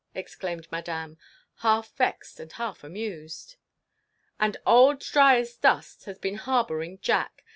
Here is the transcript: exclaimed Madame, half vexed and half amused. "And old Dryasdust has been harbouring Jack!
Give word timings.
exclaimed 0.15 0.67
Madame, 0.71 1.15
half 1.57 1.93
vexed 1.95 2.39
and 2.39 2.53
half 2.53 2.83
amused. 2.83 3.57
"And 4.39 4.57
old 4.65 4.99
Dryasdust 5.01 6.05
has 6.05 6.17
been 6.17 6.37
harbouring 6.37 6.97
Jack! 7.03 7.45